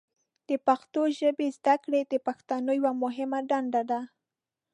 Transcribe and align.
د 0.49 0.51
پښتو 0.67 1.01
ژبې 1.19 1.47
زده 1.57 1.75
کړه 1.83 1.99
د 2.11 2.13
پښتنو 2.27 2.71
یوه 2.79 2.91
مهمه 3.03 3.39
دنده 3.51 3.81
ده. 3.89 4.01